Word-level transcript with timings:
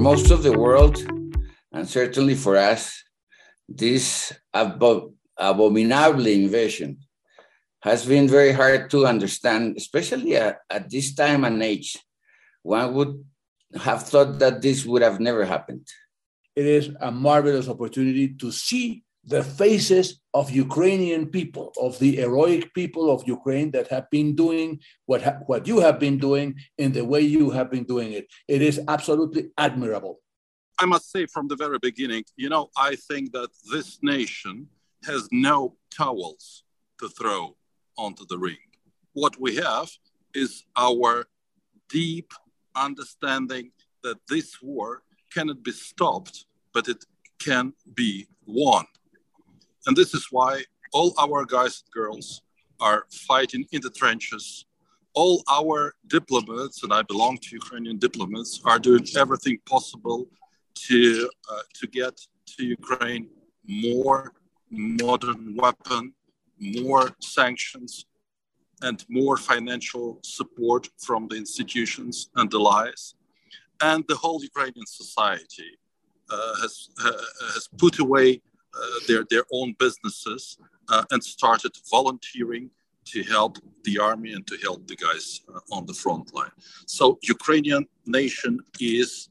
most 0.00 0.30
of 0.30 0.42
the 0.42 0.58
world, 0.58 0.96
and 1.72 1.86
certainly 1.86 2.34
for 2.34 2.56
us, 2.56 3.04
this 3.68 4.32
abo- 4.56 5.12
abominable 5.36 6.26
invasion 6.26 6.96
has 7.82 8.06
been 8.06 8.26
very 8.26 8.52
hard 8.52 8.88
to 8.90 9.06
understand, 9.06 9.76
especially 9.76 10.36
at, 10.36 10.56
at 10.70 10.88
this 10.88 11.14
time 11.14 11.44
and 11.44 11.62
age. 11.62 11.98
One 12.62 12.94
would 12.94 13.24
have 13.76 14.08
thought 14.08 14.38
that 14.38 14.62
this 14.62 14.86
would 14.86 15.02
have 15.02 15.20
never 15.20 15.44
happened. 15.44 15.86
It 16.56 16.64
is 16.64 16.90
a 16.98 17.12
marvelous 17.12 17.68
opportunity 17.68 18.28
to 18.40 18.50
see 18.50 19.04
the 19.24 19.42
faces 19.42 20.20
of 20.32 20.50
Ukrainian 20.50 21.26
people, 21.26 21.72
of 21.80 21.98
the 21.98 22.16
heroic 22.16 22.72
people 22.74 23.10
of 23.10 23.26
Ukraine 23.26 23.70
that 23.72 23.88
have 23.88 24.08
been 24.10 24.34
doing 24.34 24.80
what, 25.06 25.22
ha- 25.22 25.40
what 25.46 25.66
you 25.66 25.80
have 25.80 25.98
been 26.00 26.18
doing 26.18 26.56
in 26.78 26.92
the 26.92 27.04
way 27.04 27.20
you 27.20 27.50
have 27.50 27.70
been 27.70 27.84
doing 27.84 28.12
it. 28.12 28.26
It 28.48 28.62
is 28.62 28.80
absolutely 28.88 29.50
admirable. 29.58 30.20
I 30.78 30.86
must 30.86 31.10
say 31.10 31.26
from 31.26 31.48
the 31.48 31.56
very 31.56 31.78
beginning, 31.78 32.24
you 32.36 32.48
know, 32.48 32.70
I 32.76 32.96
think 32.96 33.32
that 33.32 33.50
this 33.70 33.98
nation 34.02 34.68
has 35.04 35.28
no 35.30 35.76
towels 35.94 36.64
to 37.00 37.08
throw 37.08 37.56
onto 37.98 38.24
the 38.26 38.38
ring. 38.38 38.56
What 39.12 39.38
we 39.38 39.56
have 39.56 39.90
is 40.34 40.64
our 40.76 41.26
deep 41.90 42.32
understanding 42.74 43.72
that 44.02 44.18
this 44.28 44.62
war 44.62 45.02
cannot 45.32 45.62
be 45.62 45.72
stopped, 45.72 46.46
but 46.72 46.88
it 46.88 47.04
can 47.38 47.74
be 47.94 48.26
won. 48.46 48.86
And 49.86 49.96
this 49.96 50.14
is 50.14 50.26
why 50.30 50.62
all 50.92 51.14
our 51.18 51.44
guys 51.44 51.82
and 51.84 51.92
girls 51.92 52.42
are 52.80 53.04
fighting 53.10 53.64
in 53.72 53.80
the 53.80 53.90
trenches. 53.90 54.66
All 55.14 55.42
our 55.50 55.94
diplomats, 56.06 56.82
and 56.82 56.92
I 56.92 57.02
belong 57.02 57.38
to 57.38 57.48
Ukrainian 57.56 57.98
diplomats, 57.98 58.60
are 58.64 58.78
doing 58.78 59.04
everything 59.16 59.58
possible 59.66 60.28
to, 60.86 61.30
uh, 61.50 61.62
to 61.74 61.86
get 61.88 62.14
to 62.56 62.64
Ukraine 62.64 63.28
more 63.66 64.32
modern 64.70 65.56
weapon, 65.56 66.14
more 66.58 67.10
sanctions, 67.20 68.06
and 68.82 69.04
more 69.08 69.36
financial 69.36 70.20
support 70.22 70.88
from 70.98 71.28
the 71.28 71.36
institutions 71.36 72.30
and 72.36 72.50
the 72.50 72.58
allies. 72.58 73.14
And 73.82 74.04
the 74.08 74.16
whole 74.16 74.42
Ukrainian 74.42 74.86
society 74.86 75.70
uh, 76.30 76.54
has, 76.62 76.90
uh, 77.04 77.12
has 77.54 77.68
put 77.76 77.98
away 77.98 78.40
their, 79.08 79.24
their 79.30 79.44
own 79.52 79.74
businesses 79.78 80.58
uh, 80.88 81.04
and 81.10 81.22
started 81.22 81.72
volunteering 81.90 82.70
to 83.06 83.22
help 83.24 83.58
the 83.84 83.98
army 83.98 84.32
and 84.32 84.46
to 84.46 84.56
help 84.62 84.86
the 84.86 84.96
guys 84.96 85.40
uh, 85.52 85.76
on 85.76 85.86
the 85.86 85.94
front 85.94 86.34
line. 86.34 86.52
So 86.86 87.18
Ukrainian 87.22 87.86
nation 88.06 88.60
is 88.80 89.28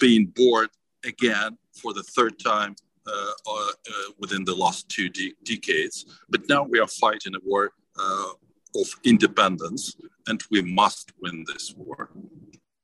being 0.00 0.26
born 0.26 0.68
again 1.04 1.56
for 1.80 1.92
the 1.92 2.02
third 2.02 2.38
time 2.38 2.74
uh, 3.06 3.32
uh, 3.46 3.72
within 4.18 4.44
the 4.44 4.54
last 4.54 4.88
two 4.88 5.08
de- 5.08 5.34
decades. 5.44 6.06
But 6.28 6.48
now 6.48 6.62
we 6.64 6.78
are 6.78 6.86
fighting 6.86 7.34
a 7.34 7.40
war 7.42 7.72
uh, 7.98 8.32
of 8.76 8.88
independence, 9.04 9.96
and 10.28 10.40
we 10.50 10.62
must 10.62 11.12
win 11.20 11.44
this 11.46 11.74
war. 11.76 12.10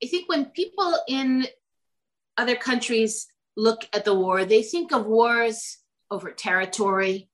I 0.02 0.06
think 0.06 0.28
when 0.28 0.46
people 0.46 0.98
in 1.06 1.46
other 2.38 2.56
countries 2.56 3.28
look 3.56 3.88
at 3.92 4.04
the 4.04 4.14
war, 4.14 4.44
they 4.44 4.62
think 4.62 4.92
of 4.92 5.06
wars 5.06 5.78
over 6.10 6.30
territory 6.30 7.28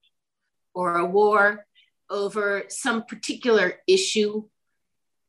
or 0.75 0.99
a 0.99 1.05
war 1.05 1.67
over 2.09 2.65
some 2.69 3.05
particular 3.05 3.75
issue. 3.87 4.45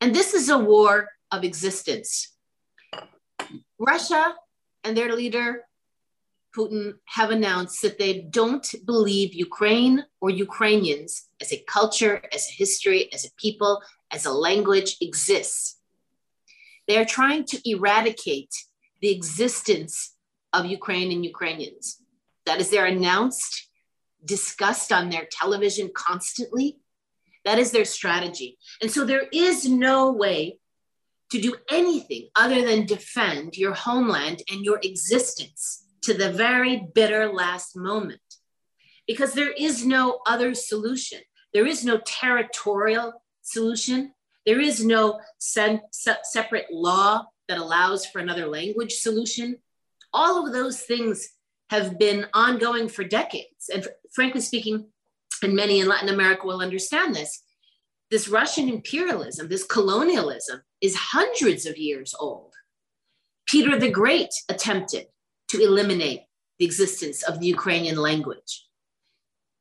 And 0.01 0.13
this 0.13 0.34
is 0.34 0.50
a 0.50 0.57
war 0.57 1.09
of 1.31 1.44
existence. 1.44 2.35
Russia 3.79 4.35
and 4.84 4.95
their 4.95 5.13
leader, 5.13 5.63
Putin, 6.56 6.95
have 7.06 7.31
announced 7.31 7.81
that 7.81 7.97
they 7.97 8.22
don't 8.22 8.68
believe 8.85 9.34
Ukraine 9.34 10.06
or 10.22 10.29
Ukrainians 10.29 11.28
as 11.41 11.51
a 11.51 11.63
culture, 11.68 12.22
as 12.31 12.47
a 12.47 12.53
history, 12.53 13.12
as 13.13 13.25
a 13.25 13.31
people, 13.38 13.81
as 14.12 14.25
a 14.25 14.31
language 14.31 14.97
exists. 15.01 15.79
They 16.88 16.97
are 16.97 17.06
trying 17.06 17.45
to 17.45 17.69
eradicate 17.69 18.53
the 19.01 19.09
existence 19.09 20.12
of 20.53 20.66
Ukraine 20.66 21.12
and 21.12 21.25
Ukrainians. 21.25 22.02
That 22.46 22.59
is, 22.62 22.69
they're 22.69 22.86
announced, 22.86 23.69
discussed 24.24 24.91
on 24.91 25.09
their 25.09 25.28
television 25.31 25.91
constantly. 25.94 26.78
That 27.46 27.59
is 27.59 27.72
their 27.72 27.86
strategy. 27.86 28.58
And 28.81 28.90
so 28.90 29.03
there 29.03 29.28
is 29.34 29.68
no 29.68 30.12
way 30.12 30.59
to 31.31 31.42
do 31.42 31.56
anything 31.69 32.30
other 32.36 32.62
than 32.66 32.86
defend 32.86 33.58
your 33.58 33.74
homeland 33.74 34.44
and 34.52 34.63
your 34.63 34.80
existence 34.84 35.86
to 36.03 36.13
the 36.13 36.31
very 36.31 36.86
bitter 36.94 37.31
last 37.31 37.75
moment. 37.75 38.22
Because 39.08 39.34
there 39.34 39.52
is 39.52 39.86
no 39.86 40.19
other 40.28 40.53
solution. 40.53 41.19
There 41.53 41.66
is 41.66 41.84
no 41.84 42.00
territorial 42.06 43.13
solution. 43.42 44.13
There 44.46 44.59
is 44.59 44.86
no 44.86 45.19
se- 45.40 45.81
separate 45.92 46.68
law 46.72 47.25
that 47.47 47.58
allows 47.58 48.06
for 48.06 48.19
another 48.19 48.47
language 48.47 48.94
solution. 48.94 49.58
All 50.13 50.46
of 50.46 50.53
those 50.53 50.81
things 50.81 51.29
have 51.69 51.97
been 51.97 52.28
ongoing 52.34 52.88
for 52.88 53.03
decades. 53.03 53.69
And 53.74 53.88
frankly 54.13 54.41
speaking, 54.41 54.88
and 55.41 55.56
many 55.56 55.79
in 55.79 55.88
Latin 55.88 56.09
America 56.09 56.46
will 56.46 56.62
understand 56.62 57.16
this, 57.16 57.41
this 58.12 58.28
Russian 58.28 58.69
imperialism, 58.69 59.50
this 59.50 59.66
colonialism 59.66 60.62
is 60.81 60.96
hundreds 60.96 61.66
of 61.66 61.78
years 61.78 62.13
old. 62.19 62.53
Peter 63.47 63.78
the 63.78 63.90
Great 63.90 64.34
attempted 64.50 65.07
to 65.50 65.62
eliminate 65.62 66.22
the 66.59 66.66
existence 66.66 67.24
of 67.24 67.40
the 67.40 67.47
Ukrainian 67.47 67.97
language. 67.97 68.68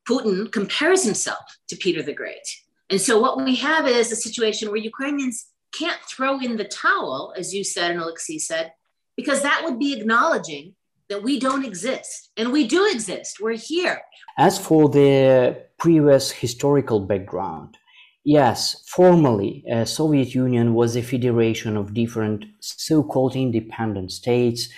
Putin 0.08 0.50
compares 0.50 1.04
himself 1.04 1.44
to 1.69 1.76
Peter 1.76 2.02
the 2.02 2.12
Great. 2.12 2.46
And 2.90 3.00
so 3.00 3.19
what 3.19 3.42
we 3.42 3.56
have 3.56 3.86
is 3.86 4.12
a 4.12 4.16
situation 4.16 4.69
where 4.69 4.76
Ukrainians 4.76 5.46
can't 5.72 6.00
throw 6.02 6.38
in 6.40 6.56
the 6.56 6.64
towel, 6.64 7.32
as 7.36 7.54
you 7.54 7.64
said 7.64 7.90
and 7.90 8.00
Alexei 8.00 8.38
said, 8.38 8.72
because 9.16 9.42
that 9.42 9.62
would 9.64 9.78
be 9.78 9.92
acknowledging 9.92 10.74
that 11.08 11.22
we 11.22 11.38
don't 11.38 11.64
exist. 11.64 12.30
And 12.36 12.52
we 12.52 12.66
do 12.66 12.86
exist. 12.86 13.38
We're 13.40 13.56
here. 13.56 14.00
As 14.38 14.58
for 14.58 14.88
the 14.88 15.64
previous 15.78 16.30
historical 16.30 17.00
background, 17.00 17.76
yes, 18.24 18.82
formally, 18.88 19.64
uh, 19.70 19.84
Soviet 19.84 20.34
Union 20.34 20.74
was 20.74 20.96
a 20.96 21.02
federation 21.02 21.76
of 21.76 21.92
different 21.92 22.46
so-called 22.60 23.36
independent 23.36 24.10
states, 24.12 24.68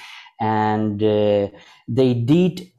and 0.41 1.03
uh, 1.03 1.49
they 1.87 2.15
did 2.15 2.73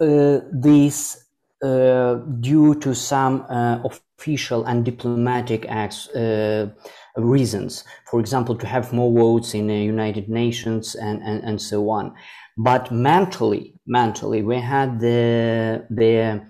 uh, 0.00 0.40
this 0.52 1.24
uh, 1.64 2.16
due 2.40 2.74
to 2.74 2.94
some 2.94 3.46
uh, 3.48 3.78
official 3.84 4.64
and 4.64 4.84
diplomatic 4.84 5.64
acts 5.68 6.08
uh, 6.08 6.68
reasons. 7.16 7.84
For 8.10 8.20
example, 8.20 8.56
to 8.56 8.66
have 8.66 8.92
more 8.92 9.12
votes 9.12 9.54
in 9.54 9.66
the 9.68 9.76
United 9.76 10.28
Nations 10.28 10.94
and, 10.94 11.22
and, 11.22 11.42
and 11.44 11.60
so 11.60 11.90
on. 11.90 12.14
But 12.56 12.90
mentally, 12.90 13.74
mentally, 13.86 14.42
we 14.42 14.58
had 14.58 15.00
the, 15.00 15.86
the 15.90 16.46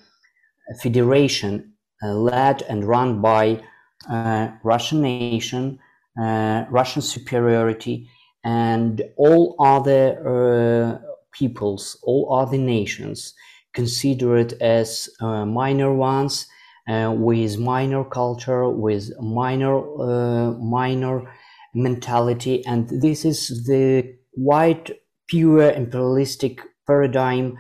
federation 0.83 1.73
uh, 2.03 2.13
led 2.15 2.63
and 2.63 2.85
run 2.85 3.21
by 3.21 3.63
uh, 4.11 4.49
Russian 4.63 5.03
nation, 5.03 5.79
uh, 6.21 6.65
Russian 6.71 7.03
superiority, 7.03 8.09
and 8.45 9.03
all 9.17 9.57
other 9.59 10.19
uh, 10.29 10.99
peoples, 11.33 11.99
all 12.03 12.35
other 12.35 12.59
nations 12.59 13.35
consider 13.75 14.37
it 14.37 14.53
as 14.61 15.09
uh, 15.21 15.45
minor 15.45 15.93
ones 15.93 16.47
with 16.89 17.59
minor 17.59 18.05
culture, 18.05 18.69
with 18.69 19.11
minor 19.21 19.77
uh, 20.01 20.53
minor 20.53 21.33
mentality, 21.75 22.65
and 22.67 22.89
this 22.89 23.25
is 23.25 23.67
the 23.67 24.17
quite 24.35 24.91
pure 25.27 25.71
imperialistic 25.71 26.61
paradigm, 26.87 27.59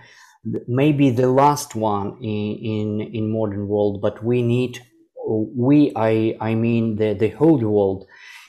maybe 0.66 1.10
the 1.10 1.28
last 1.28 1.74
one 1.74 2.18
in 2.22 3.00
in, 3.00 3.00
in 3.00 3.32
modern 3.32 3.68
world. 3.68 4.00
But 4.00 4.22
we 4.22 4.42
need 4.42 4.80
we 5.26 5.92
I 5.96 6.36
I 6.40 6.54
mean 6.54 6.96
the 6.96 7.14
the 7.14 7.30
whole 7.30 7.58
world 7.58 8.06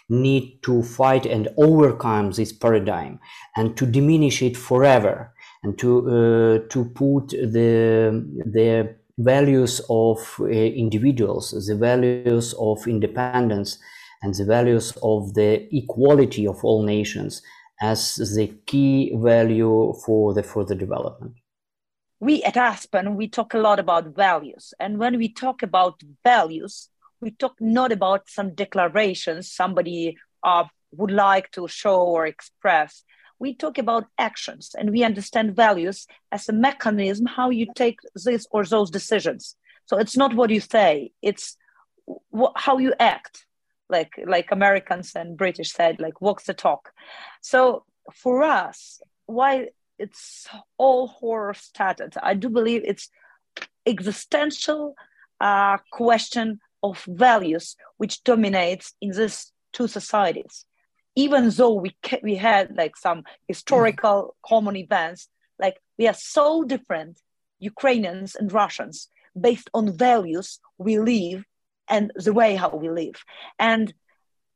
need 0.10 0.60
to 0.62 0.84
fight 0.84 1.26
and 1.26 1.48
overcome 1.58 2.32
this 2.32 2.54
paradigm 2.54 3.20
and 3.56 3.76
to 3.76 3.88
diminish 3.88 4.42
it 4.44 4.56
forever 4.56 5.34
and 5.64 5.80
to 5.80 5.90
uh, 6.08 6.68
to 6.70 6.86
put 6.94 7.30
the 7.30 8.24
the 8.46 8.96
values 9.18 9.82
of 9.90 10.20
uh, 10.40 10.46
individuals, 10.46 11.52
the 11.68 11.76
values 11.76 12.54
of 12.60 12.86
independence, 12.88 13.80
and 14.22 14.34
the 14.34 14.46
values 14.46 14.94
of 15.04 15.34
the 15.34 15.68
equality 15.76 16.48
of 16.48 16.64
all 16.64 16.84
nations 16.84 17.42
as 17.82 18.16
the 18.36 18.48
key 18.66 19.14
value 19.16 19.94
for 20.06 20.34
the 20.34 20.44
further 20.44 20.76
development. 20.76 21.34
We 22.20 22.44
at 22.44 22.58
Aspen, 22.58 23.16
we 23.16 23.28
talk 23.28 23.54
a 23.54 23.60
lot 23.60 23.80
about 23.80 24.16
values. 24.16 24.74
And 24.80 24.98
when 24.98 25.18
we 25.18 25.30
talk 25.30 25.62
about 25.64 26.02
values, 26.24 26.90
we 27.22 27.32
talk 27.32 27.56
not 27.60 27.92
about 27.92 28.30
some 28.30 28.54
declarations 28.54 29.52
somebody 29.52 30.18
uh, 30.44 30.66
would 30.92 31.12
like 31.12 31.52
to 31.52 31.68
show 31.68 32.02
or 32.02 32.26
express. 32.26 33.04
We 33.40 33.54
talk 33.54 33.78
about 33.78 34.08
actions 34.18 34.72
and 34.78 34.92
we 34.92 35.04
understand 35.04 35.56
values 35.56 36.08
as 36.32 36.48
a 36.50 36.54
mechanism 36.54 37.26
how 37.26 37.50
you 37.50 37.68
take 37.76 38.00
this 38.16 38.48
or 38.52 38.64
those 38.66 38.90
decisions. 38.90 39.56
So 39.86 39.98
it's 39.98 40.18
not 40.18 40.34
what 40.36 40.50
you 40.50 40.62
say, 40.62 41.12
it's 41.22 41.58
wh- 42.36 42.56
how 42.56 42.78
you 42.78 42.94
act. 43.00 43.46
Like 43.88 44.14
like 44.26 44.52
Americans 44.52 45.12
and 45.16 45.38
British 45.38 45.72
said, 45.72 46.00
like 46.00 46.20
walk 46.20 46.42
the 46.44 46.56
talk. 46.56 46.92
So 47.42 47.86
for 48.14 48.42
us, 48.42 49.00
why 49.28 49.68
it's 50.00 50.48
all 50.78 51.08
horror 51.08 51.54
started, 51.54 52.16
I 52.22 52.34
do 52.34 52.50
believe 52.50 52.82
it's 52.84 53.10
existential 53.86 54.96
uh, 55.40 55.78
question 55.92 56.60
of 56.82 57.04
values 57.08 57.76
which 57.98 58.24
dominates 58.24 58.94
in 59.02 59.12
these 59.12 59.52
two 59.72 59.88
societies 59.88 60.66
even 61.16 61.50
though 61.50 61.74
we 61.74 61.96
we 62.24 62.36
had 62.36 62.76
like 62.76 62.96
some 62.98 63.24
historical 63.48 64.18
mm. 64.24 64.50
common 64.50 64.76
events 64.76 65.28
like 65.60 65.80
we 65.98 66.08
are 66.08 66.14
so 66.14 66.64
different 66.64 67.20
ukrainians 67.60 68.36
and 68.36 68.52
russians 68.52 69.10
based 69.40 69.70
on 69.74 69.98
values 69.98 70.60
we 70.78 71.00
live 71.00 71.44
and 71.88 72.12
the 72.16 72.34
way 72.34 72.56
how 72.56 72.70
we 72.70 72.90
live 72.90 73.24
and 73.60 73.94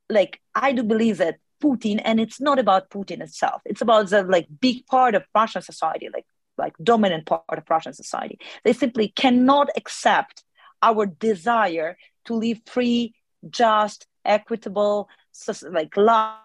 like 0.10 0.40
i 0.54 0.72
do 0.72 0.84
believe 0.84 1.18
that 1.18 1.38
putin 1.64 2.02
and 2.04 2.20
it's 2.20 2.40
not 2.40 2.60
about 2.60 2.90
putin 2.90 3.22
itself 3.22 3.62
it's 3.66 3.82
about 3.82 4.10
the 4.10 4.24
like 4.24 4.48
big 4.62 4.86
part 4.86 5.16
of 5.16 5.24
russian 5.36 5.62
society 5.62 6.10
like 6.14 6.26
like 6.58 6.74
dominant 6.84 7.26
part 7.26 7.44
of 7.50 7.64
russian 7.70 7.94
society 7.94 8.38
they 8.64 8.74
simply 8.74 9.10
cannot 9.10 9.70
accept 9.76 10.44
our 10.82 11.06
desire 11.06 11.98
to 12.26 12.34
live 12.34 12.60
free 12.66 13.14
just 13.50 14.08
equitable 14.26 15.10
like 15.72 15.96
love 15.96 16.38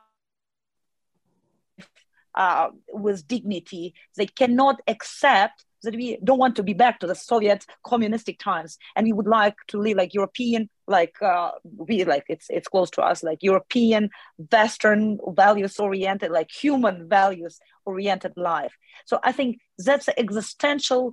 uh, 2.34 2.68
with 2.92 3.26
dignity. 3.26 3.94
They 4.16 4.26
cannot 4.26 4.80
accept 4.86 5.64
that 5.84 5.94
we 5.94 6.18
don't 6.24 6.38
want 6.38 6.56
to 6.56 6.62
be 6.62 6.72
back 6.72 6.98
to 7.00 7.06
the 7.06 7.14
Soviet 7.14 7.64
communistic 7.84 8.38
times, 8.38 8.78
and 8.96 9.04
we 9.04 9.12
would 9.12 9.26
like 9.26 9.54
to 9.68 9.78
live 9.78 9.96
like 9.96 10.14
European, 10.14 10.68
like 10.86 11.14
uh, 11.22 11.52
we 11.76 12.04
like 12.04 12.24
it's 12.28 12.46
it's 12.50 12.68
close 12.68 12.90
to 12.90 13.02
us, 13.02 13.22
like 13.22 13.42
European, 13.42 14.10
Western 14.50 15.18
values 15.28 15.78
oriented, 15.78 16.30
like 16.30 16.50
human 16.50 17.08
values 17.08 17.60
oriented 17.84 18.32
life. 18.36 18.74
So 19.04 19.20
I 19.22 19.32
think 19.32 19.58
that's 19.78 20.06
the 20.06 20.18
existential 20.18 21.12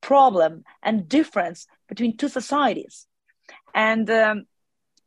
problem 0.00 0.64
and 0.82 1.08
difference 1.08 1.66
between 1.88 2.16
two 2.16 2.28
societies, 2.28 3.06
and. 3.74 4.08
Um, 4.10 4.46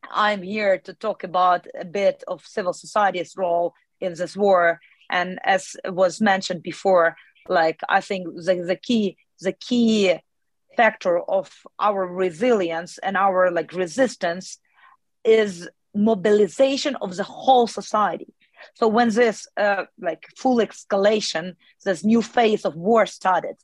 I'm 0.09 0.41
here 0.41 0.79
to 0.79 0.95
talk 0.95 1.23
about 1.23 1.67
a 1.79 1.85
bit 1.85 2.23
of 2.27 2.43
civil 2.43 2.73
society's 2.73 3.37
role 3.37 3.75
in 3.99 4.15
this 4.15 4.35
war 4.35 4.79
and 5.11 5.39
as 5.43 5.75
was 5.85 6.21
mentioned 6.21 6.63
before 6.63 7.15
like 7.47 7.79
i 7.89 7.99
think 8.01 8.27
the, 8.35 8.55
the 8.65 8.75
key 8.75 9.17
the 9.41 9.53
key 9.53 10.15
factor 10.77 11.19
of 11.19 11.51
our 11.79 12.07
resilience 12.07 12.97
and 12.99 13.17
our 13.17 13.51
like 13.51 13.73
resistance 13.73 14.57
is 15.23 15.69
mobilization 15.93 16.95
of 17.01 17.15
the 17.15 17.23
whole 17.23 17.67
society. 17.67 18.33
So 18.75 18.87
when 18.87 19.09
this 19.09 19.47
uh, 19.57 19.85
like 19.99 20.27
full 20.37 20.57
escalation 20.57 21.55
this 21.83 22.03
new 22.03 22.21
phase 22.21 22.63
of 22.63 22.75
war 22.75 23.05
started 23.05 23.55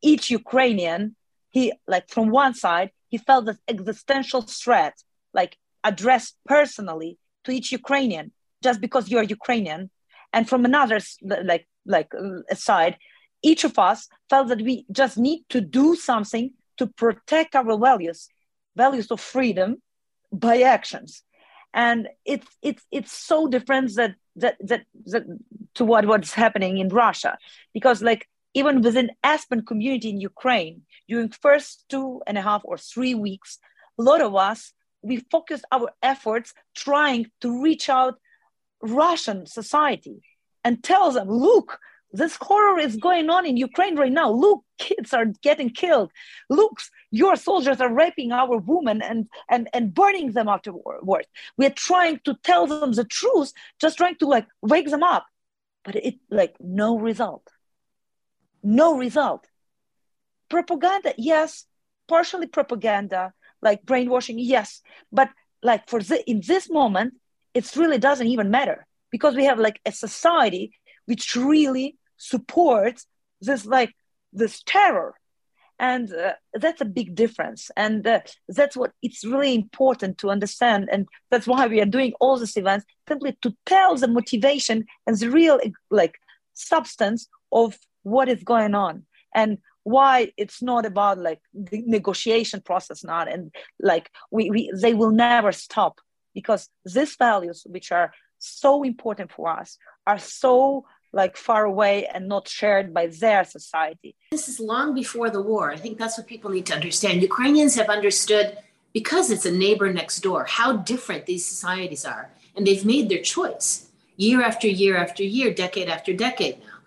each 0.00 0.30
ukrainian 0.30 1.16
he 1.50 1.72
like 1.88 2.08
from 2.08 2.30
one 2.30 2.54
side 2.54 2.90
he 3.08 3.18
felt 3.18 3.46
this 3.46 3.58
existential 3.66 4.42
threat 4.42 4.94
like 5.34 5.56
addressed 5.82 6.36
personally 6.46 7.18
to 7.44 7.50
each 7.50 7.72
ukrainian. 7.72 8.32
Just 8.62 8.80
because 8.80 9.08
you're 9.10 9.24
ukrainian 9.38 9.90
and 10.32 10.48
from 10.48 10.64
another 10.64 11.00
like 11.22 11.66
like 11.86 12.12
uh, 12.14 12.54
side 12.54 12.96
each 13.42 13.64
of 13.64 13.78
us 13.78 14.08
felt 14.28 14.48
that 14.48 14.62
we 14.62 14.84
just 14.90 15.16
need 15.16 15.44
to 15.48 15.60
do 15.60 15.94
something 15.94 16.52
to 16.76 16.86
protect 16.86 17.54
our 17.54 17.78
values 17.78 18.28
values 18.78 19.10
of 19.10 19.20
freedom 19.20 19.82
by 20.32 20.62
actions. 20.62 21.22
And 21.74 22.08
it's 22.24 22.46
it's 22.62 22.84
it's 22.90 23.12
so 23.12 23.48
different 23.48 23.94
that 23.96 24.14
that 24.36 24.56
that, 24.60 24.82
that 25.12 25.24
to 25.74 25.84
what 25.84 26.06
what's 26.06 26.32
happening 26.32 26.78
in 26.78 26.88
russia. 26.88 27.36
Because 27.74 28.02
like 28.02 28.26
even 28.54 28.80
within 28.80 29.10
aspen 29.22 29.60
community 29.70 30.08
in 30.10 30.20
ukraine 30.32 30.76
during 31.08 31.28
first 31.28 31.84
two 31.92 32.22
and 32.26 32.38
a 32.38 32.42
half 32.48 32.62
or 32.64 32.78
three 32.78 33.14
weeks 33.14 33.50
a 34.00 34.02
lot 34.02 34.20
of 34.22 34.34
us 34.48 34.72
we 35.02 35.16
focused 35.34 35.66
our 35.70 35.88
efforts 36.02 36.48
trying 36.74 37.22
to 37.42 37.48
reach 37.66 37.86
out 38.00 38.14
Russian 38.82 39.46
society 39.46 40.22
and 40.64 40.82
tell 40.82 41.10
them, 41.10 41.28
look, 41.28 41.78
this 42.12 42.36
horror 42.40 42.78
is 42.78 42.96
going 42.96 43.28
on 43.28 43.44
in 43.44 43.56
Ukraine 43.56 43.96
right 43.96 44.12
now. 44.12 44.30
Look, 44.30 44.64
kids 44.78 45.12
are 45.12 45.26
getting 45.42 45.70
killed. 45.70 46.10
Look, 46.48 46.80
your 47.10 47.36
soldiers 47.36 47.80
are 47.80 47.92
raping 47.92 48.32
our 48.32 48.56
women 48.58 49.02
and, 49.02 49.28
and, 49.50 49.68
and 49.74 49.94
burning 49.94 50.32
them 50.32 50.48
afterwards. 50.48 51.28
We're 51.56 51.70
trying 51.70 52.20
to 52.24 52.34
tell 52.42 52.66
them 52.66 52.92
the 52.92 53.04
truth, 53.04 53.52
just 53.78 53.98
trying 53.98 54.16
to 54.16 54.26
like 54.26 54.46
wake 54.62 54.88
them 54.90 55.02
up. 55.02 55.26
But 55.84 55.96
it 55.96 56.16
like 56.30 56.56
no 56.60 56.98
result. 56.98 57.46
No 58.62 58.96
result. 58.96 59.46
Propaganda, 60.48 61.14
yes, 61.18 61.66
partially 62.08 62.46
propaganda, 62.46 63.34
like 63.60 63.84
brainwashing, 63.84 64.38
yes. 64.38 64.82
But 65.12 65.30
like 65.62 65.88
for 65.88 66.02
the, 66.02 66.28
in 66.28 66.40
this 66.46 66.70
moment, 66.70 67.14
it 67.58 67.76
really 67.76 67.98
doesn't 67.98 68.28
even 68.28 68.52
matter 68.52 68.86
because 69.10 69.34
we 69.34 69.44
have 69.44 69.58
like 69.58 69.80
a 69.84 69.90
society 69.90 70.70
which 71.06 71.34
really 71.34 71.96
supports 72.16 73.06
this 73.40 73.66
like 73.66 73.92
this 74.32 74.62
terror. 74.62 75.14
And 75.80 76.12
uh, 76.12 76.34
that's 76.54 76.80
a 76.80 76.94
big 76.98 77.16
difference. 77.16 77.70
And 77.76 78.06
uh, 78.06 78.20
that's 78.48 78.76
what 78.76 78.92
it's 79.02 79.24
really 79.24 79.54
important 79.54 80.18
to 80.18 80.30
understand. 80.30 80.88
And 80.92 81.08
that's 81.30 81.48
why 81.48 81.66
we 81.66 81.80
are 81.80 81.96
doing 81.96 82.12
all 82.20 82.36
these 82.38 82.56
events 82.56 82.86
simply 83.08 83.36
to 83.42 83.52
tell 83.66 83.96
the 83.96 84.08
motivation 84.08 84.86
and 85.06 85.16
the 85.18 85.30
real 85.30 85.58
like 85.90 86.16
substance 86.54 87.28
of 87.50 87.76
what 88.04 88.28
is 88.28 88.42
going 88.44 88.74
on 88.76 89.04
and 89.34 89.58
why 89.82 90.30
it's 90.36 90.60
not 90.62 90.84
about 90.86 91.18
like 91.18 91.40
the 91.54 91.82
negotiation 91.86 92.60
process 92.60 93.02
not 93.04 93.26
and 93.32 93.50
like 93.80 94.10
we, 94.30 94.50
we 94.50 94.70
they 94.82 94.92
will 94.92 95.10
never 95.10 95.50
stop 95.50 96.00
because 96.40 96.68
these 96.84 97.16
values 97.16 97.58
which 97.74 97.90
are 97.90 98.10
so 98.38 98.84
important 98.92 99.28
for 99.36 99.46
us 99.60 99.76
are 100.06 100.20
so 100.20 100.84
like 101.20 101.34
far 101.36 101.64
away 101.64 101.96
and 102.14 102.28
not 102.28 102.46
shared 102.46 102.94
by 102.98 103.04
their 103.22 103.42
society. 103.42 104.14
This 104.30 104.48
is 104.52 104.60
long 104.60 104.94
before 105.02 105.30
the 105.30 105.42
war. 105.50 105.64
I 105.72 105.78
think 105.82 105.98
that's 105.98 106.16
what 106.16 106.28
people 106.34 106.50
need 106.56 106.66
to 106.66 106.76
understand. 106.80 107.22
Ukrainians 107.32 107.74
have 107.74 107.90
understood 107.98 108.46
because 108.92 109.26
it's 109.34 109.46
a 109.52 109.58
neighbor 109.64 109.88
next 109.92 110.16
door 110.26 110.40
how 110.58 110.70
different 110.92 111.26
these 111.26 111.44
societies 111.52 112.04
are 112.14 112.24
and 112.54 112.62
they've 112.64 112.90
made 112.94 113.06
their 113.08 113.24
choice 113.36 113.68
year 114.26 114.40
after 114.50 114.68
year 114.82 114.94
after 115.04 115.24
year, 115.36 115.48
decade 115.64 115.88
after 115.96 116.12
decade 116.12 116.56
now. 116.68 116.78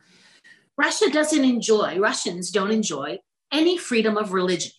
Russia 0.85 1.07
doesn't 1.19 1.45
enjoy, 1.55 1.89
Russians 2.09 2.45
don't 2.57 2.75
enjoy 2.81 3.09
any 3.59 3.75
freedom 3.89 4.15
of 4.21 4.27
religion, 4.41 4.71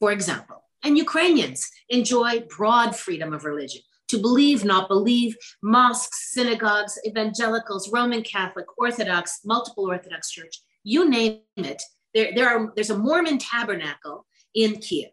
for 0.00 0.10
example. 0.12 0.58
And 0.84 0.92
Ukrainians 1.06 1.60
enjoy 1.98 2.32
broad 2.58 2.90
freedom 3.04 3.30
of 3.36 3.44
religion 3.52 3.82
to 4.12 4.18
believe, 4.18 4.62
not 4.64 4.88
believe, 4.88 5.36
mosques, 5.62 6.32
synagogues, 6.32 6.98
evangelicals, 7.06 7.90
Roman 7.90 8.22
Catholic, 8.22 8.66
Orthodox, 8.76 9.40
multiple 9.44 9.86
Orthodox 9.86 10.30
church, 10.30 10.60
you 10.84 11.08
name 11.08 11.40
it. 11.56 11.82
There, 12.14 12.32
there 12.34 12.48
are, 12.48 12.72
there's 12.74 12.90
a 12.90 12.98
Mormon 12.98 13.38
tabernacle 13.38 14.26
in 14.54 14.76
Kiev. 14.80 15.12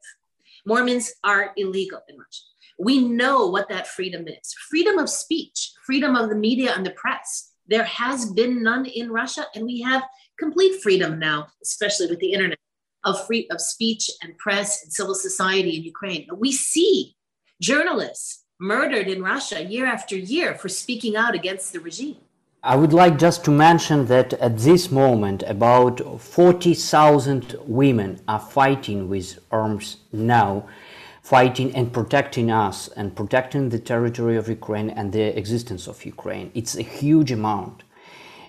Mormons 0.66 1.14
are 1.24 1.54
illegal 1.56 2.02
in 2.10 2.18
Russia. 2.18 2.44
We 2.78 3.08
know 3.08 3.48
what 3.48 3.70
that 3.70 3.88
freedom 3.88 4.28
is 4.28 4.54
freedom 4.70 5.00
of 5.00 5.10
speech, 5.10 5.72
freedom 5.86 6.16
of 6.16 6.30
the 6.30 6.36
media 6.36 6.74
and 6.76 6.86
the 6.86 6.92
press. 6.92 7.52
There 7.68 7.84
has 7.84 8.32
been 8.32 8.62
none 8.62 8.86
in 8.86 9.12
Russia, 9.12 9.46
and 9.56 9.66
we 9.66 9.82
have 9.82 10.04
complete 10.38 10.82
freedom 10.82 11.20
now, 11.20 11.48
especially 11.64 12.08
with 12.08 12.20
the 12.20 12.34
internet, 12.34 12.60
of 13.06 13.26
free 13.26 13.48
of 13.50 13.62
speech 13.62 14.12
and 14.22 14.38
press 14.38 14.84
and 14.84 14.92
civil 14.92 15.16
society 15.16 15.78
in 15.78 15.84
Ukraine. 15.84 16.28
We 16.36 16.52
see 16.52 17.16
journalists 17.62 18.39
murdered 18.60 19.08
in 19.08 19.24
Russia 19.24 19.64
year 19.64 19.86
after 19.86 20.18
year 20.18 20.54
for 20.54 20.68
speaking 20.68 21.16
out 21.16 21.34
against 21.34 21.72
the 21.72 21.80
regime. 21.80 22.18
I 22.62 22.76
would 22.76 22.92
like 22.92 23.18
just 23.18 23.46
to 23.46 23.52
mention 23.52 24.08
that 24.08 24.34
at 24.34 24.58
this 24.58 24.92
moment, 24.92 25.44
about 25.44 26.22
40,000 26.22 27.56
women 27.62 28.20
are 28.28 28.40
fighting 28.40 29.08
with 29.08 29.40
arms 29.50 29.98
now, 30.12 30.68
fighting 31.24 31.74
and 31.74 31.94
protecting 31.94 32.52
us 32.52 32.90
and 32.90 33.16
protecting 33.16 33.70
the 33.70 33.80
territory 33.80 34.36
of 34.36 34.50
Ukraine 34.50 34.90
and 34.90 35.14
the 35.14 35.38
existence 35.38 35.88
of 35.88 36.06
Ukraine. 36.06 36.52
It's 36.54 36.76
a 36.76 36.82
huge 36.82 37.32
amount. 37.32 37.84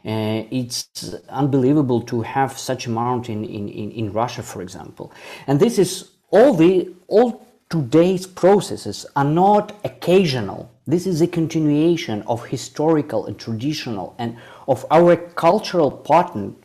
Uh, 0.04 0.42
it's 0.50 1.14
unbelievable 1.28 2.02
to 2.02 2.22
have 2.22 2.58
such 2.58 2.88
amount 2.88 3.28
in, 3.28 3.44
in, 3.44 3.68
in 3.68 4.12
Russia, 4.12 4.42
for 4.42 4.60
example. 4.60 5.12
And 5.46 5.60
this 5.60 5.78
is 5.78 6.10
all 6.30 6.54
the 6.54 6.92
all 7.06 7.46
today's 7.70 8.26
processes 8.26 9.06
are 9.14 9.24
not 9.24 9.72
occasional. 9.84 10.70
This 10.86 11.06
is 11.06 11.20
a 11.22 11.26
continuation 11.26 12.22
of 12.22 12.44
historical 12.46 13.26
and 13.26 13.38
traditional 13.38 14.14
and 14.18 14.36
of 14.66 14.84
our 14.90 15.16
cultural 15.16 15.90
pattern 15.90 16.56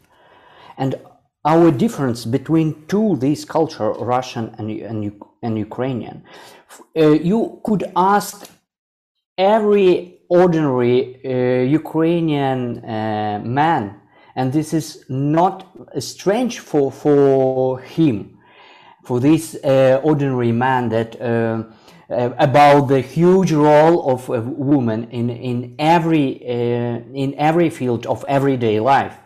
and 0.78 0.96
our 1.46 1.70
difference 1.70 2.26
between 2.26 2.88
two 2.88 3.18
these 3.18 3.46
culture, 3.46 3.92
Russian 3.92 4.56
and, 4.58 4.72
and, 4.72 5.22
and 5.44 5.58
Ukrainian. 5.60 6.24
Uh, 6.98 7.12
you 7.12 7.62
could 7.64 7.92
ask 7.96 8.50
every 9.38 10.22
ordinary 10.28 11.22
uh, 11.24 11.64
Ukrainian 11.82 12.84
uh, 12.84 13.42
man, 13.46 14.02
and 14.36 14.52
this 14.52 14.74
is 14.74 15.06
not 15.08 15.68
strange 16.00 16.60
for, 16.60 16.92
for 16.92 17.80
him, 17.80 18.35
for 19.06 19.20
this 19.20 19.56
uh, 19.64 20.02
ordinary 20.04 20.52
man 20.52 20.90
that 20.90 21.22
uh, 21.22 21.64
uh, 22.10 22.32
about 22.38 22.88
the 22.88 23.02
huge 23.02 23.52
role 23.52 24.10
of 24.12 24.30
a 24.30 24.42
woman 24.42 25.08
in 25.12 25.30
in 25.30 25.76
every 25.80 26.30
in 27.24 27.34
every 27.38 27.70
field 27.70 28.06
of 28.08 28.26
everyday 28.28 28.80
life. 28.80 29.18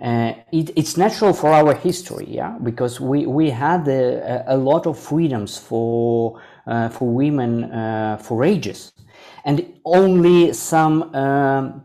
Uh, 0.00 0.32
it, 0.52 0.70
it's 0.76 0.96
natural 0.96 1.32
for 1.32 1.50
our 1.50 1.74
history, 1.74 2.26
yeah, 2.28 2.56
because 2.62 3.00
we 3.00 3.26
we 3.26 3.50
had 3.50 3.88
a, 3.88 4.44
a 4.46 4.56
lot 4.56 4.86
of 4.86 4.98
freedoms 4.98 5.58
for 5.58 6.40
uh, 6.66 6.88
for 6.88 7.08
women 7.08 7.64
uh, 7.64 8.16
for 8.16 8.44
ages, 8.44 8.92
and 9.44 9.64
only 9.84 10.52
some. 10.52 11.14
Um, 11.14 11.84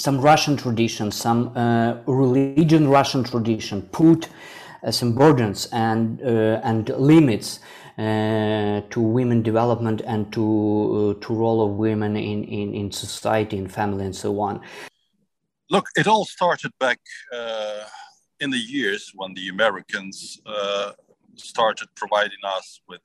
some 0.00 0.20
Russian 0.20 0.56
tradition, 0.56 1.10
some 1.10 1.52
religion 2.06 2.86
Russian 2.86 3.24
tradition 3.24 3.82
put 3.82 4.28
some 4.90 5.12
burdens 5.14 5.66
and 5.72 6.20
and 6.20 6.88
limits 6.90 7.60
uh, 7.98 8.80
to 8.90 9.00
women 9.00 9.42
development 9.42 10.00
and 10.06 10.32
to 10.32 11.16
uh, 11.18 11.26
to 11.26 11.34
role 11.34 11.60
of 11.66 11.72
women 11.72 12.16
in, 12.16 12.44
in, 12.44 12.72
in 12.72 12.92
society, 12.92 13.56
in 13.56 13.66
family, 13.66 14.04
and 14.04 14.14
so 14.14 14.38
on. 14.38 14.60
Look, 15.68 15.88
it 15.96 16.06
all 16.06 16.24
started 16.24 16.70
back 16.78 17.00
uh, 17.34 17.82
in 18.38 18.50
the 18.50 18.58
years 18.58 19.10
when 19.16 19.34
the 19.34 19.48
Americans 19.48 20.40
uh, 20.46 20.92
started 21.34 21.88
providing 21.96 22.38
us 22.44 22.80
with 22.88 23.00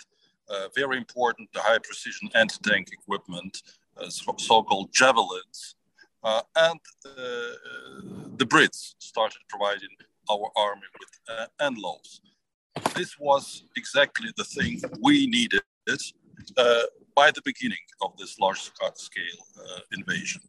uh, 0.47 0.67
very 0.75 0.97
important 0.97 1.49
high 1.55 1.79
precision 1.79 2.29
anti 2.35 2.59
tank 2.61 2.89
equipment, 2.91 3.63
so 4.09 4.31
called 4.61 4.93
javelins. 4.93 5.73
and 6.55 6.79
the 8.37 8.45
Brits 8.45 8.93
started 8.99 9.41
providing 9.49 9.89
our 10.33 10.47
army 10.55 10.89
with 10.99 11.13
uh, 11.29 11.47
NLAWs 11.71 12.19
this 12.95 13.19
was 13.19 13.63
exactly 13.75 14.29
the 14.37 14.43
thing 14.43 14.81
we 15.01 15.27
needed 15.27 15.61
uh, 16.57 16.81
by 17.15 17.31
the 17.31 17.41
beginning 17.45 17.85
of 18.01 18.15
this 18.17 18.39
large 18.39 18.61
scale 18.95 19.41
uh, 19.59 19.79
invasion. 19.91 20.41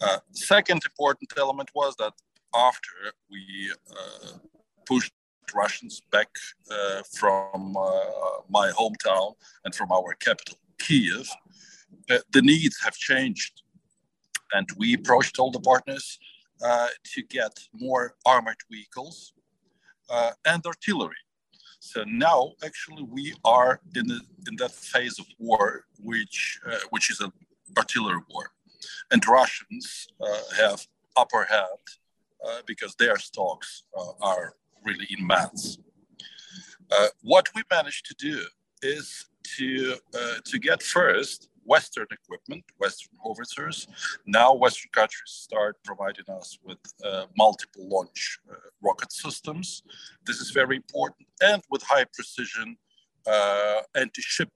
Uh, 0.00 0.18
second 0.32 0.82
important 0.84 1.30
element 1.36 1.70
was 1.74 1.94
that 1.96 2.12
after 2.54 2.90
we 3.30 3.72
uh, 3.90 4.38
pushed 4.86 5.12
Russians 5.54 6.00
back 6.10 6.28
uh, 6.70 7.02
from 7.12 7.76
my 8.48 8.70
hometown 8.70 9.34
and 9.64 9.74
from 9.74 9.92
our 9.92 10.14
capital, 10.14 10.56
Kiev, 10.78 11.28
the 12.08 12.42
needs 12.42 12.78
have 12.82 12.94
changed. 12.94 13.62
And 14.54 14.68
we 14.76 14.94
approached 14.94 15.38
all 15.38 15.50
the 15.50 15.60
partners 15.60 16.18
to 16.62 17.22
get 17.28 17.58
more 17.72 18.14
armored 18.24 18.62
vehicles 18.70 19.32
uh, 20.12 20.32
and 20.44 20.64
artillery. 20.66 21.16
So 21.80 22.04
now, 22.06 22.52
actually, 22.64 23.02
we 23.02 23.34
are 23.44 23.80
in 23.96 24.06
the, 24.06 24.20
in 24.48 24.56
that 24.56 24.70
phase 24.70 25.18
of 25.18 25.26
war, 25.38 25.84
which 25.98 26.60
uh, 26.64 26.78
which 26.90 27.10
is 27.10 27.20
an 27.20 27.32
artillery 27.76 28.22
war, 28.30 28.52
and 29.10 29.26
Russians 29.26 30.06
uh, 30.20 30.42
have 30.56 30.86
upper 31.16 31.44
hand 31.44 31.84
uh, 32.46 32.60
because 32.66 32.94
their 32.94 33.16
stocks 33.18 33.82
uh, 33.98 34.12
are 34.20 34.54
really 34.84 35.08
immense. 35.18 35.78
Uh, 36.90 37.08
what 37.22 37.48
we 37.54 37.62
managed 37.70 38.06
to 38.06 38.14
do 38.14 38.40
is 38.82 39.26
to 39.56 39.96
to 40.44 40.58
get 40.58 40.82
first 40.82 41.48
Western 41.64 42.06
equipment, 42.10 42.64
Western 42.78 43.16
howitzers. 43.22 43.86
Now, 44.26 44.54
Western 44.54 44.90
countries 44.92 45.30
start 45.30 45.76
providing 45.84 46.24
us 46.28 46.58
with 46.64 46.78
uh, 47.04 47.26
multiple 47.36 47.88
launch 47.88 48.38
uh, 48.50 48.54
rocket 48.82 49.12
systems. 49.12 49.82
This 50.26 50.40
is 50.40 50.50
very 50.50 50.76
important, 50.76 51.28
and 51.40 51.62
with 51.70 51.82
high 51.82 52.04
precision 52.12 52.76
uh, 53.26 53.82
anti 53.94 54.22
ship 54.22 54.48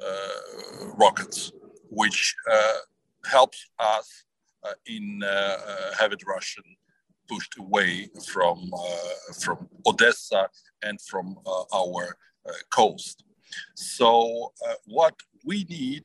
uh, 0.00 0.86
rockets, 0.96 1.52
which 1.90 2.34
uh, 2.50 2.72
helps 3.26 3.66
us 3.78 4.24
uh, 4.64 4.72
in 4.86 5.22
having 5.98 6.18
Russian 6.26 6.64
pushed 7.28 7.58
away 7.58 8.08
from, 8.24 8.70
from 9.40 9.68
Odessa 9.86 10.48
and 10.82 11.00
from 11.00 11.36
our 11.74 12.16
coast. 12.70 13.24
So, 13.74 14.52
what 14.86 15.14
we 15.44 15.64
need 15.64 16.04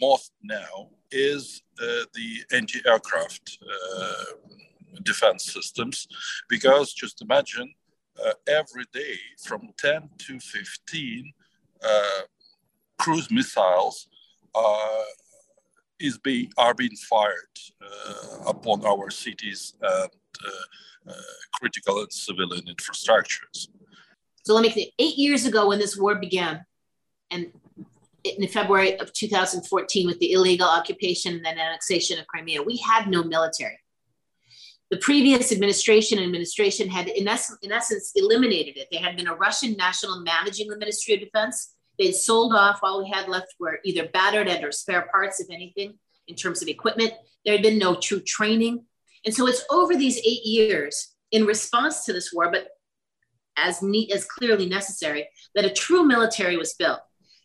most 0.00 0.32
now 0.42 0.88
is 1.10 1.62
uh, 1.80 2.04
the 2.14 2.56
anti-aircraft 2.56 3.58
uh, 3.62 4.24
defense 5.02 5.52
systems, 5.52 6.06
because 6.48 6.92
just 6.92 7.22
imagine 7.22 7.72
uh, 8.24 8.32
every 8.46 8.84
day 8.92 9.16
from 9.42 9.70
10 9.78 10.08
to 10.18 10.40
15 10.40 11.32
uh, 11.82 12.20
cruise 12.98 13.30
missiles 13.30 14.08
is 15.98 16.16
being 16.18 16.50
are 16.56 16.74
being 16.74 16.96
fired 16.96 17.58
upon 18.46 18.84
our 18.86 19.10
cities 19.10 19.74
and 19.82 20.10
critical 21.52 22.00
and 22.00 22.12
civilian 22.12 22.64
infrastructures. 22.64 23.68
So 24.44 24.54
let 24.54 24.62
me 24.62 24.70
think. 24.70 24.92
Eight 24.98 25.16
years 25.16 25.44
ago, 25.46 25.68
when 25.68 25.78
this 25.78 25.96
war 25.96 26.14
began, 26.14 26.64
and 27.30 27.52
in 28.24 28.46
February 28.48 28.98
of 28.98 29.12
2014 29.12 30.06
with 30.06 30.18
the 30.18 30.32
illegal 30.32 30.68
occupation 30.68 31.42
and 31.44 31.58
annexation 31.58 32.18
of 32.18 32.26
Crimea. 32.26 32.62
We 32.62 32.76
had 32.76 33.08
no 33.08 33.22
military. 33.22 33.78
The 34.90 34.98
previous 34.98 35.52
administration 35.52 36.18
administration 36.18 36.88
had, 36.88 37.08
in, 37.08 37.28
es- 37.28 37.56
in 37.62 37.70
essence, 37.70 38.12
eliminated 38.16 38.76
it. 38.76 38.88
There 38.90 39.00
had 39.00 39.16
been 39.16 39.28
a 39.28 39.34
Russian 39.34 39.76
national 39.76 40.20
managing 40.20 40.68
the 40.68 40.76
Ministry 40.76 41.14
of 41.14 41.20
Defense. 41.20 41.74
They'd 41.98 42.12
sold 42.12 42.54
off. 42.54 42.80
All 42.82 43.04
we 43.04 43.10
had 43.10 43.28
left 43.28 43.54
were 43.60 43.78
either 43.84 44.08
battered 44.08 44.48
and 44.48 44.64
or 44.64 44.72
spare 44.72 45.08
parts, 45.12 45.38
if 45.38 45.48
anything, 45.50 45.94
in 46.26 46.34
terms 46.34 46.60
of 46.60 46.68
equipment. 46.68 47.12
There 47.44 47.54
had 47.54 47.62
been 47.62 47.78
no 47.78 47.94
true 47.94 48.20
training. 48.20 48.84
And 49.24 49.34
so 49.34 49.46
it's 49.46 49.64
over 49.70 49.94
these 49.94 50.18
eight 50.18 50.44
years 50.44 51.14
in 51.30 51.44
response 51.44 52.04
to 52.06 52.12
this 52.12 52.32
war, 52.32 52.50
but 52.50 52.68
as 53.56 53.82
neat 53.82 54.10
as 54.10 54.24
clearly 54.24 54.66
necessary, 54.66 55.28
that 55.54 55.64
a 55.64 55.70
true 55.70 56.02
military 56.02 56.56
was 56.56 56.74
built 56.74 57.00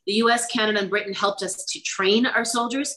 the 0.05 0.13
US, 0.13 0.45
Canada, 0.47 0.79
and 0.79 0.89
Britain 0.89 1.13
helped 1.13 1.41
us 1.43 1.65
to 1.65 1.79
train 1.81 2.25
our 2.25 2.45
soldiers. 2.45 2.95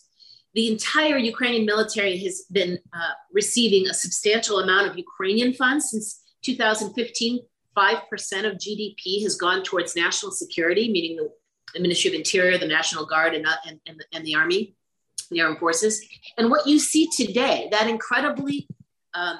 The 0.54 0.70
entire 0.70 1.18
Ukrainian 1.18 1.64
military 1.64 2.18
has 2.18 2.44
been 2.50 2.78
uh, 2.92 3.12
receiving 3.32 3.88
a 3.88 3.94
substantial 3.94 4.60
amount 4.60 4.88
of 4.88 4.96
Ukrainian 4.96 5.52
funds 5.52 5.90
since 5.90 6.22
2015. 6.42 7.40
5% 7.76 8.44
of 8.44 8.58
GDP 8.58 9.22
has 9.22 9.36
gone 9.36 9.62
towards 9.62 9.94
national 9.94 10.32
security, 10.32 10.90
meaning 10.90 11.16
the, 11.16 11.30
the 11.74 11.80
Ministry 11.80 12.10
of 12.10 12.14
Interior, 12.14 12.58
the 12.58 12.66
National 12.66 13.06
Guard, 13.06 13.34
and, 13.34 13.46
uh, 13.46 13.54
and, 13.66 13.78
and, 13.86 14.00
the, 14.00 14.04
and 14.12 14.24
the 14.24 14.34
Army, 14.34 14.74
the 15.30 15.42
Armed 15.42 15.58
Forces. 15.58 16.04
And 16.36 16.50
what 16.50 16.66
you 16.66 16.80
see 16.80 17.08
today, 17.16 17.68
that 17.70 17.88
incredibly 17.88 18.66
um, 19.14 19.38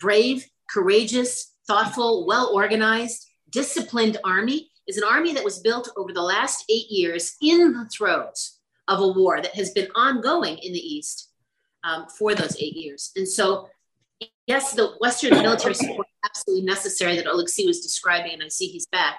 brave, 0.00 0.46
courageous, 0.70 1.52
thoughtful, 1.66 2.26
well 2.26 2.50
organized, 2.54 3.26
disciplined 3.50 4.16
army 4.24 4.70
is 4.86 4.96
an 4.96 5.04
army 5.04 5.32
that 5.32 5.44
was 5.44 5.60
built 5.60 5.90
over 5.96 6.12
the 6.12 6.22
last 6.22 6.64
eight 6.68 6.90
years 6.90 7.36
in 7.40 7.72
the 7.72 7.88
throes 7.88 8.58
of 8.88 9.00
a 9.00 9.08
war 9.08 9.40
that 9.40 9.54
has 9.54 9.70
been 9.70 9.88
ongoing 9.94 10.58
in 10.58 10.72
the 10.72 10.78
East 10.78 11.30
um, 11.84 12.06
for 12.06 12.34
those 12.34 12.56
eight 12.60 12.74
years. 12.74 13.10
And 13.16 13.28
so, 13.28 13.68
yes, 14.46 14.74
the 14.74 14.94
Western 15.00 15.30
military 15.42 15.74
support 15.74 16.06
is 16.06 16.30
absolutely 16.30 16.66
necessary 16.66 17.16
that 17.16 17.26
Alexei 17.26 17.66
was 17.66 17.80
describing, 17.80 18.32
and 18.32 18.42
I 18.42 18.48
see 18.48 18.66
he's 18.66 18.86
back. 18.86 19.18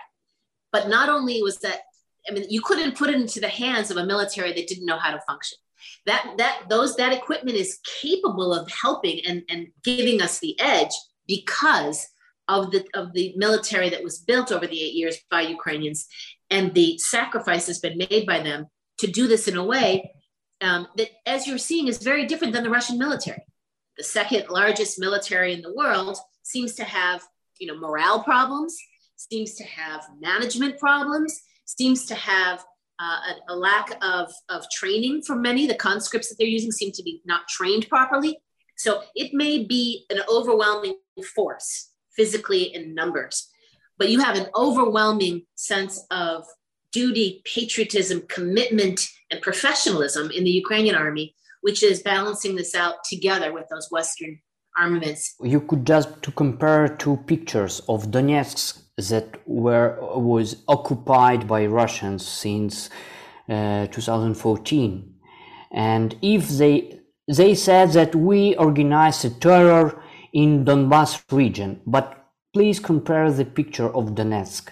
But 0.71 0.89
not 0.89 1.09
only 1.09 1.41
was 1.41 1.59
that, 1.59 1.81
I 2.29 2.33
mean, 2.33 2.45
you 2.49 2.61
couldn't 2.61 2.97
put 2.97 3.09
it 3.09 3.15
into 3.15 3.39
the 3.39 3.47
hands 3.47 3.91
of 3.91 3.97
a 3.97 4.05
military 4.05 4.53
that 4.53 4.67
didn't 4.67 4.85
know 4.85 4.97
how 4.97 5.11
to 5.11 5.21
function. 5.21 5.57
That 6.05 6.33
that 6.37 6.63
those 6.69 6.95
that 6.95 7.13
equipment 7.13 7.57
is 7.57 7.79
capable 8.01 8.53
of 8.53 8.69
helping 8.69 9.23
and, 9.25 9.43
and 9.49 9.67
giving 9.83 10.21
us 10.21 10.39
the 10.39 10.59
edge 10.59 10.91
because 11.27 12.07
of 12.47 12.71
the 12.71 12.87
of 12.93 13.13
the 13.13 13.33
military 13.35 13.89
that 13.89 14.03
was 14.03 14.19
built 14.19 14.51
over 14.51 14.67
the 14.67 14.81
eight 14.81 14.93
years 14.93 15.17
by 15.29 15.41
Ukrainians, 15.41 16.07
and 16.49 16.73
the 16.73 16.97
sacrifice 16.97 17.65
that's 17.65 17.79
been 17.79 17.97
made 17.97 18.25
by 18.25 18.39
them 18.39 18.67
to 18.99 19.07
do 19.07 19.27
this 19.27 19.47
in 19.47 19.57
a 19.57 19.63
way 19.63 20.11
um, 20.61 20.87
that, 20.97 21.09
as 21.25 21.47
you're 21.47 21.57
seeing, 21.57 21.87
is 21.87 21.97
very 21.97 22.25
different 22.25 22.53
than 22.53 22.63
the 22.63 22.69
Russian 22.69 22.97
military. 22.97 23.43
The 23.97 24.03
second 24.03 24.49
largest 24.49 24.99
military 24.99 25.53
in 25.53 25.61
the 25.61 25.73
world 25.73 26.17
seems 26.43 26.75
to 26.75 26.83
have, 26.83 27.23
you 27.59 27.67
know, 27.67 27.77
morale 27.77 28.23
problems, 28.23 28.77
seems 29.15 29.55
to 29.55 29.63
have 29.63 30.03
management 30.19 30.77
problems, 30.79 31.41
seems 31.65 32.05
to 32.07 32.15
have 32.15 32.63
uh, 32.99 33.19
a, 33.49 33.53
a, 33.53 33.55
lack 33.55 33.91
of, 34.01 34.31
of 34.49 34.65
training 34.69 35.21
for 35.21 35.35
many. 35.35 35.67
The 35.67 35.75
conscripts 35.75 36.29
that 36.29 36.35
they're 36.37 36.47
using 36.47 36.71
seem 36.71 36.91
to 36.93 37.03
be 37.03 37.21
not 37.25 37.47
trained 37.47 37.87
properly. 37.89 38.37
So 38.77 39.03
it 39.15 39.33
may 39.33 39.63
be 39.63 40.05
an 40.09 40.19
overwhelming 40.29 40.95
force 41.35 41.91
physically 42.15 42.73
in 42.73 42.93
numbers, 42.93 43.49
but 43.97 44.09
you 44.09 44.19
have 44.19 44.37
an 44.37 44.47
overwhelming 44.55 45.45
sense 45.55 46.05
of 46.11 46.45
duty, 46.91 47.41
patriotism, 47.43 48.21
commitment, 48.29 49.07
and 49.31 49.41
professionalism 49.41 50.31
in 50.31 50.43
the 50.43 50.55
Ukrainian 50.63 50.95
army, 50.95 51.35
which 51.61 51.83
is 51.83 52.01
balancing 52.01 52.55
this 52.55 52.73
out 52.75 53.03
together 53.03 53.53
with 53.53 53.65
those 53.69 53.87
Western 53.91 54.39
armaments. 54.77 55.35
You 55.41 55.61
could 55.61 55.85
just 55.85 56.09
to 56.23 56.31
compare 56.31 56.87
two 56.87 57.17
pictures 57.31 57.81
of 57.89 58.11
Donetsk 58.11 58.81
that 59.09 59.27
were 59.45 59.97
was 60.33 60.63
occupied 60.67 61.47
by 61.47 61.65
Russians 61.65 62.25
since 62.25 62.89
uh, 63.49 63.87
2014, 63.87 65.13
and 65.71 66.15
if 66.21 66.43
they 66.59 66.99
they 67.27 67.55
said 67.55 67.91
that 67.91 68.15
we 68.15 68.55
organized 68.55 69.25
a 69.25 69.31
terror 69.31 70.01
in 70.35 70.65
Donbass 70.65 71.23
region, 71.31 71.81
but 71.87 72.25
please 72.53 72.79
compare 72.79 73.31
the 73.31 73.45
picture 73.45 73.87
of 73.87 74.13
Donetsk. 74.15 74.67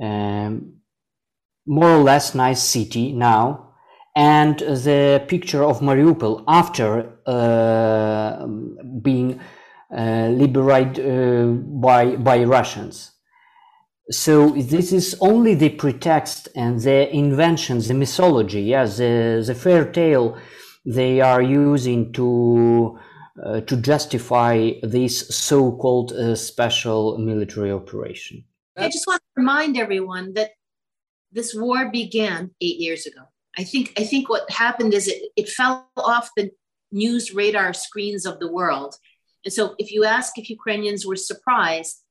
Um, 0.00 0.80
more 1.66 1.92
or 1.92 2.02
less 2.02 2.34
nice 2.34 2.62
city 2.62 3.12
now, 3.12 3.74
and 4.14 4.58
the 4.58 5.24
picture 5.28 5.64
of 5.64 5.80
Mariupol 5.80 6.44
after 6.46 7.18
uh, 7.26 8.46
being 9.02 9.40
uh, 9.96 10.28
liberated 10.28 10.98
uh, 11.00 11.46
by 11.86 12.16
by 12.16 12.44
Russians. 12.44 13.12
So 14.10 14.50
this 14.50 14.92
is 14.92 15.16
only 15.20 15.54
the 15.54 15.70
pretext 15.70 16.48
and 16.56 16.80
the 16.80 17.08
inventions, 17.14 17.86
the 17.88 17.94
mythology, 17.94 18.62
yes, 18.62 18.98
the, 18.98 19.42
the 19.46 19.54
fair 19.54 19.84
tale 19.84 20.36
they 20.84 21.20
are 21.20 21.42
using 21.42 22.12
to 22.14 22.98
uh, 23.42 23.60
to 23.62 23.76
justify 23.76 24.72
this 24.82 25.28
so-called 25.28 26.12
uh, 26.12 26.34
special 26.34 27.18
military 27.18 27.70
operation. 27.70 28.44
I 28.76 28.88
just 28.88 29.06
want 29.06 29.20
to 29.20 29.40
remind 29.40 29.76
everyone 29.76 30.34
that 30.34 30.50
this 31.32 31.54
war 31.54 31.90
began 31.90 32.50
eight 32.60 32.78
years 32.78 33.06
ago. 33.06 33.22
I 33.58 33.64
think 33.64 33.92
I 33.98 34.04
think 34.04 34.28
what 34.28 34.50
happened 34.50 34.94
is 34.94 35.08
it, 35.08 35.22
it 35.36 35.48
fell 35.48 35.90
off 35.96 36.30
the 36.36 36.50
news 36.92 37.34
radar 37.34 37.72
screens 37.72 38.26
of 38.26 38.38
the 38.40 38.50
world. 38.50 38.94
And 39.44 39.52
so 39.52 39.74
if 39.78 39.90
you 39.92 40.04
ask 40.04 40.38
if 40.38 40.50
Ukrainians 40.50 41.06
were 41.06 41.16
surprised, 41.16 42.02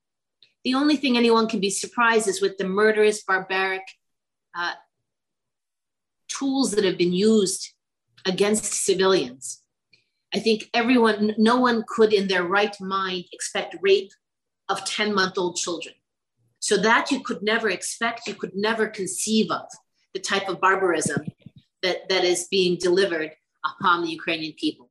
the 0.64 0.74
only 0.74 0.98
thing 0.98 1.18
anyone 1.18 1.48
can 1.48 1.60
be 1.60 1.70
surprised 1.70 2.28
is 2.28 2.42
with 2.42 2.58
the 2.58 2.68
murderous, 2.68 3.24
barbaric 3.24 3.84
uh, 4.58 4.74
tools 6.28 6.72
that 6.72 6.84
have 6.84 6.98
been 6.98 7.14
used 7.14 7.74
against 8.26 8.66
civilians. 8.66 9.59
I 10.34 10.40
think 10.40 10.70
everyone, 10.74 11.34
no 11.38 11.58
one 11.60 11.84
could 11.88 12.14
in 12.14 12.28
their 12.28 12.44
right 12.44 12.76
mind 12.80 13.26
expect 13.32 13.76
rape 13.82 14.12
of 14.68 14.86
10 14.86 15.14
month 15.14 15.38
old 15.38 15.56
children. 15.56 15.96
So 16.60 16.78
that 16.78 17.10
you 17.10 17.22
could 17.22 17.42
never 17.42 17.70
expect, 17.70 18.28
you 18.28 18.36
could 18.36 18.56
never 18.56 18.88
conceive 18.88 19.50
of 19.50 19.68
the 20.14 20.20
type 20.20 20.50
of 20.50 20.60
barbarism 20.60 21.26
that, 21.82 22.10
that 22.10 22.24
is 22.24 22.48
being 22.52 22.78
delivered 22.78 23.32
upon 23.66 24.04
the 24.04 24.10
Ukrainian 24.10 24.54
people. 24.54 24.90